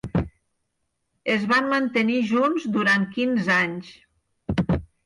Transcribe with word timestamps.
Es 1.35 1.45
van 1.53 1.69
mantenir 1.75 2.17
junts 2.33 2.67
durant 2.79 3.07
quinze 3.17 3.57
anys. 3.61 3.95